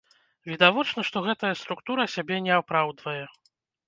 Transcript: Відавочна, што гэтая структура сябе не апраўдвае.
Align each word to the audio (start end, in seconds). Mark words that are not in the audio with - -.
Відавочна, 0.51 1.03
што 1.09 1.21
гэтая 1.27 1.51
структура 1.59 2.05
сябе 2.15 2.39
не 2.47 2.53
апраўдвае. 2.61 3.19